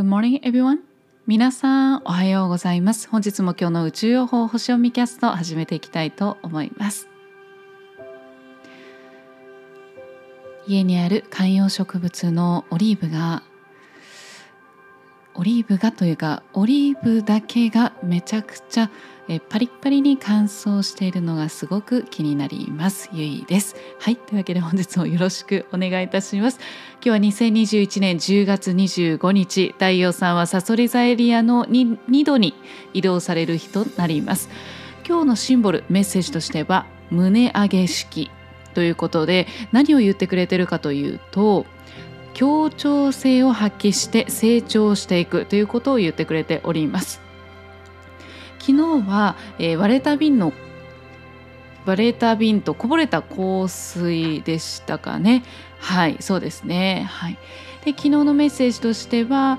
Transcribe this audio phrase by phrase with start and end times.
[0.00, 0.78] Good morning, everyone.
[1.26, 3.06] 皆さん、おはようございます。
[3.10, 7.06] 本日も今日の宇宙予報星読みキャスト始めていきたいと思います。
[10.66, 13.42] 家にある観葉植物のオリーブが
[15.34, 18.90] オリーブがというかオリーブだけがめちゃくちゃ
[19.28, 23.08] えパリッパリに乾燥しているのがすごく気になります。
[23.12, 23.76] ゆいです。
[24.00, 24.16] はい。
[24.16, 26.58] というわけで本日もよろしくお願いいたします。
[26.94, 29.68] 今日は2021年10月25日。
[29.74, 32.54] 太陽さんはサソリ座エリアの 2, 2度に
[32.92, 34.50] 移動される日となります。
[35.06, 38.32] 今日のシンボルメッセージとしては胸上げ式
[38.74, 41.66] ということで何を言ってくれてるかというと
[42.40, 47.20] 協調性を発揮して成長していくということを言ってくれております。
[48.58, 50.54] 昨日は、えー、割れた瓶の
[51.84, 55.44] 割れた瓶とこぼれた香水でしたかね。
[55.80, 57.06] はいそうですね。
[57.10, 57.36] はい。
[57.84, 59.58] で昨日のメッセージとしては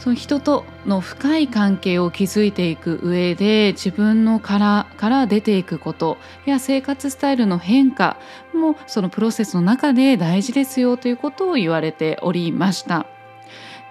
[0.00, 8.16] その人との深い関係を築いていく上で自分の殻から出ていくことや生活スタイルの変化
[8.54, 13.06] もそのプロセスの中で大事ですよということを言われておりました。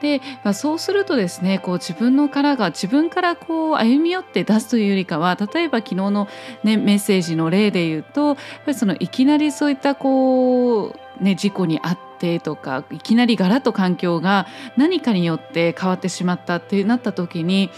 [0.02, 6.28] で、まあ、そうするとですねこう自分の殻が自分からこう歩み寄って出すというよりかは例えば昨日の、
[6.64, 12.09] ね、メッセージの例で言うとやっぱりそのいきなりそういったこう、ね、事故に遭って
[12.42, 17.70] とかいきなりガラッと環境が何かによって変わってしまったってなった時に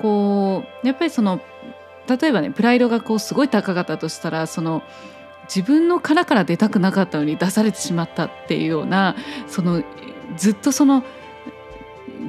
[0.00, 1.40] こうやっぱりその
[2.08, 4.82] 例えばねプライドがこうすごい高かったとしたらその
[5.44, 9.16] 自分の殻から出たくなかったのに出されてしまったっていうような
[9.48, 9.82] その
[10.36, 11.04] ずっとその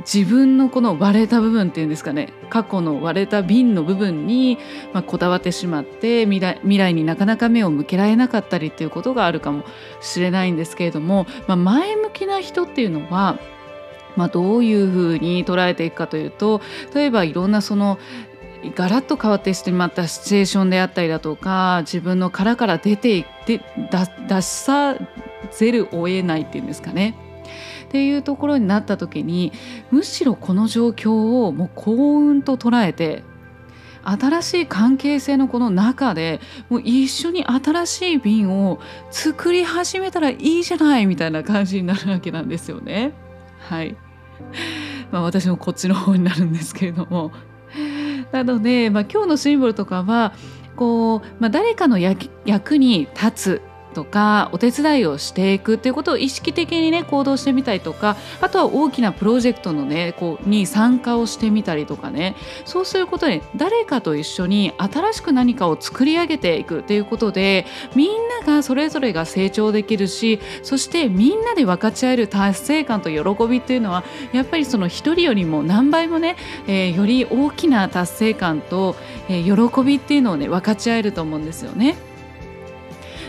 [0.01, 2.33] 自分のこの割れた部分っていうんですかね。
[2.49, 4.57] 過去の割れた瓶の部分に、
[4.93, 9.63] まあ、こだわってしまって未来未来になかなか目を向けられなかったりっていうことがあるかも
[10.01, 13.39] しれないんですけれども、まあ、前向きな人っていうのは、
[14.15, 16.61] まあ、どういうふうに捉えていくかというと
[16.93, 17.97] 例えばいろんなその
[18.75, 23.61] ガラッと変わってしまったシチュエーションであったりだとか自分の殻から出ていって
[24.29, 24.95] 出さ
[25.51, 27.15] ざるを得ないっていうんですかね。
[27.85, 29.51] っていうところになった時に
[29.91, 33.23] むしろこの状況をもう幸運と捉えて
[34.03, 38.79] 新しい関係性のこの中でもう一緒に新しい瓶を
[39.11, 43.13] 作り始めたらいいじゃないみたいな感じになるわけなんですよね。
[43.59, 43.95] はい。
[45.11, 47.31] まあ私もこっちの方になるんですけれども。
[48.31, 50.33] なので、まあ、今日のシンボルとかは
[50.75, 53.61] こう、まあ、誰かの役に立つ
[53.93, 67.65] とかお手伝いをしていくっていうことを意識的にね行動してみたりとかあとは大きなプロジェクトのねこうに参加をしてみたりとかねそうすることで誰かと一緒に新しく何かを作り上げていくっていうことで
[67.95, 74.03] みんながそれぞれが成長できるしそしてみんなで分かち合える達成感と喜びっていうのは
[74.33, 76.35] やっぱりその一人よりも何倍もね、
[76.67, 78.95] えー、より大きな達成感と、
[79.29, 81.95] えー、喜びっていうのをね分かち合えると思うんですよね。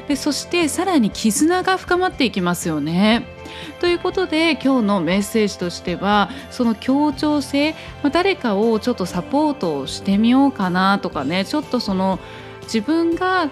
[0.08, 3.26] でそしてさらに絆が深まっていきますよね。
[3.80, 7.74] ということで今日のメッセージとしてはその協調性、
[8.12, 12.18] 誰かをちょっとサポートしてみようかなとかねちょっとその
[12.62, 13.50] 自分が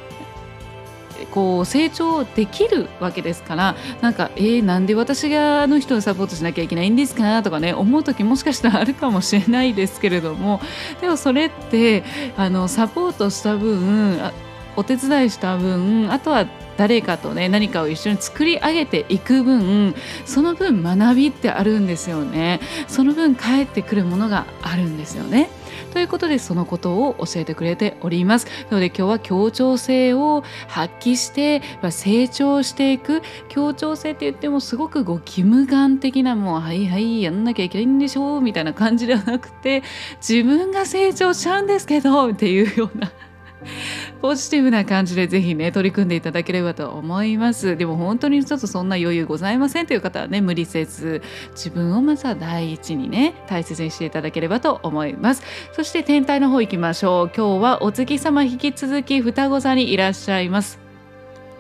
[1.30, 10.60] こう成長できるわけですからなんかえー、なんで私があの人をサポートしなきゃいけないんですかとかね思う時もしかしたらあるかもしれないですけれども
[11.00, 12.02] でもそれって
[12.36, 14.18] あのサポートした分
[14.76, 16.46] お手伝いした分あとは
[16.76, 19.94] 誰かとね何かを一緒に作り上げていく分
[20.24, 22.60] その分学びってあるんですよね。
[22.88, 25.50] その分返ってくるものがあるんですよね。
[25.92, 28.46] ということでそのことを教えてくれております。
[28.70, 31.60] なので今日は協調性を発揮して
[31.90, 33.22] 成長していく。
[33.48, 39.82] 協調性って言ってもすごくご義務感的なもうはいはいやんなきゃいけないんでしょうみたいな感じではなくて
[40.26, 43.12] 自分が成長しちゃうんですけどっていうような
[44.22, 47.76] ポジティブな感じでぜひね取り組んでいただければと思います。
[47.76, 55.42] でも本当にちょっとそんな余裕ございませんという方はね無理せず自分をまずは第一にね大切にしていただければと思います。
[55.72, 57.32] そして天体の方行きましょう。
[57.36, 60.81] 今日はお月様引き続き双子座にいらっしゃいます。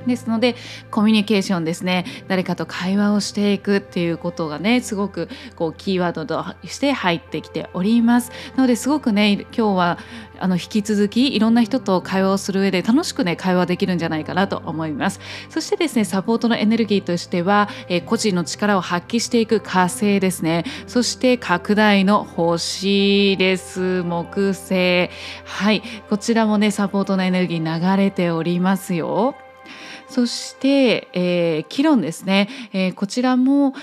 [0.06, 0.56] ですので
[0.90, 8.30] コミュニケーションですね誰かと会話をしていくっていうことがねすごくこうキーワードとして入ってきております。
[8.56, 9.98] なのですごくね今日は
[10.42, 15.20] あの引き続きいろんな人と会話をする上で楽しくね会話できるんじゃないかなと思います。
[15.48, 20.64] そしてですねサポートのエネルギーとしては、えー、個人の力を発揮していく火星ですね。
[20.86, 24.02] そして拡大の星です。
[24.02, 25.10] 木星。
[25.44, 25.82] はい。
[26.10, 29.36] こちらもねサポートのエネルギー流れておりますよ。
[30.12, 33.74] そして、えー、キロンですね、えー、こちらも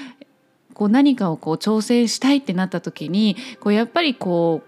[0.75, 4.61] こう何かをこう挑戦したいってなった時にこうやっぱりこ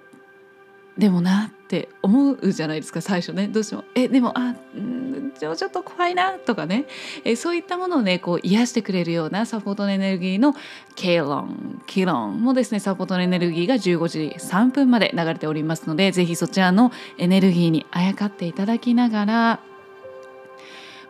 [0.98, 3.48] うでもなって思うじゃないですか最初ね。
[3.48, 6.86] どうしてもえでもあんちょっと怖いなとかね。
[7.24, 10.54] えそういったものをねこう癒してくれるようなサポートのエネルギーの
[10.96, 19.60] ケイロンキロンもですねサポートのエネルギーが15時3分まで流れておりますのでぜひそちらのエネルギーにあやかっていただきながら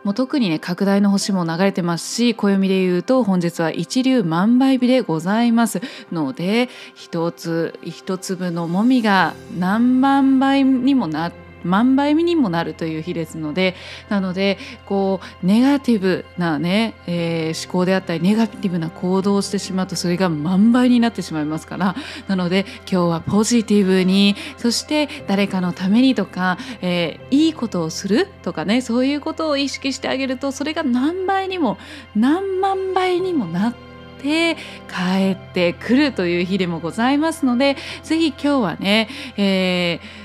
[0.04, 13.74] もう特にね拡大の星も流れてますし暦で言うと本日は一粒万倍日でございますので一つ一粒のもみが何万倍にもなって万倍にもなるという日ですので
[14.08, 21.94] なのでこうネガティブなね、えー、思考であったりネガティブな行動をしてしまうとそれが万倍になってしまいますから
[22.28, 31.78] なので今日はポジティブにそして誰かのためにとか、えー、いいことをするとかねそういうことを意識してあげるとそれが何倍にも
[32.14, 33.74] 何万倍にもなっ
[34.22, 34.56] て
[34.88, 40.21] 帰ってくるという日でもございますのでぜひ今日はね、えー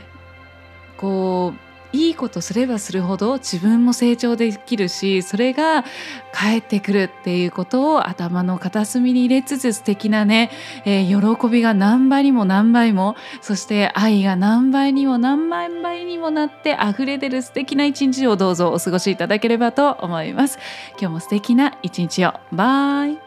[0.97, 5.85] こういいことすればするほど自分も成長できるしそれが
[6.33, 10.51] 返ってくるっていうことを頭の片隅に入れつつ素敵なね、
[10.85, 20.59] えー、喜びが何倍にも何倍もそして愛が何倍にも何万倍にもなって溢れ出る素敵な一日をどうぞお過ごしいただければと思います。
[21.00, 23.26] 今日も素敵な一日をバイ